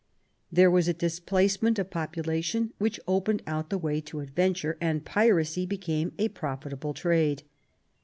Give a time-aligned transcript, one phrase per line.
[0.51, 5.67] There was a displacement of population which opened out the way to adventure, and piracy
[5.67, 7.43] became a profitable trade.